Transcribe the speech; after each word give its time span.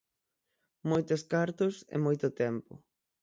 Moitos 0.89 1.21
cartos 1.33 1.75
e 1.95 1.97
moito 2.05 2.27
tempo. 2.41 2.71